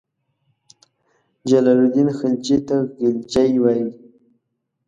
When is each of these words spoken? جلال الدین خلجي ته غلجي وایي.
جلال 1.49 1.79
الدین 1.85 2.09
خلجي 2.17 2.57
ته 2.67 2.75
غلجي 2.99 3.51
وایي. 3.63 3.87